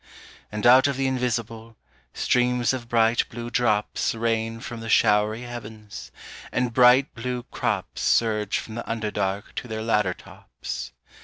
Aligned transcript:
And 0.51 0.65
out 0.65 0.87
of 0.87 0.97
the 0.97 1.05
invisible, 1.05 1.77
streams 2.11 2.73
of 2.73 2.89
bright 2.89 3.29
blue 3.29 3.51
drops 3.51 4.15
Rain 4.15 4.59
from 4.59 4.79
the 4.79 4.89
showery 4.89 5.43
heavens, 5.43 6.11
and 6.51 6.73
bright 6.73 7.13
blue 7.13 7.43
crops 7.51 8.01
Surge 8.01 8.57
from 8.57 8.73
the 8.73 8.89
under 8.89 9.11
dark 9.11 9.53
to 9.53 9.67
their 9.67 9.83
ladder 9.83 10.15
tops. 10.15 10.91